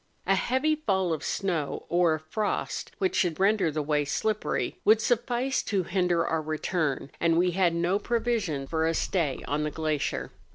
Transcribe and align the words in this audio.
A 0.25 0.33
heavy 0.33 0.75
fall 0.77 1.13
of 1.13 1.23
snow, 1.23 1.85
or 1.87 2.15
a 2.15 2.19
frost 2.19 2.89
which 2.97 3.15
should 3.15 3.39
render 3.39 3.69
the 3.69 3.83
way 3.83 4.03
slippery, 4.03 4.79
would 4.83 4.99
suffice 4.99 5.61
to 5.61 5.83
hinder 5.83 6.25
our 6.25 6.41
retura, 6.41 7.09
and 7.19 7.37
we 7.37 7.51
had 7.51 7.75
no 7.75 7.99
provision 7.99 8.65
for 8.65 8.87
a 8.87 8.95
stay 8.95 9.43
on 9.47 9.61
the 9.61 9.69
glacier. 9.69 10.31